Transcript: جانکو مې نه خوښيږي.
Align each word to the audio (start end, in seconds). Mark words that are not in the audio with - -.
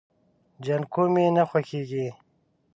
جانکو 0.65 1.03
مې 1.13 1.25
نه 1.35 1.43
خوښيږي. 1.49 2.07